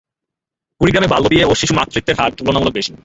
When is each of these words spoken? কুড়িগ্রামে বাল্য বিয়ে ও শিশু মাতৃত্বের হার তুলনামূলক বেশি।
কুড়িগ্রামে 0.81 1.11
বাল্য 1.11 1.25
বিয়ে 1.29 1.45
ও 1.45 1.53
শিশু 1.55 1.73
মাতৃত্বের 1.75 2.17
হার 2.19 2.31
তুলনামূলক 2.37 2.73
বেশি। 2.75 2.91